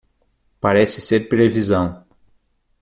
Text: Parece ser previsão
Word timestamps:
Parece 0.59 0.99
ser 0.99 1.29
previsão 1.29 2.03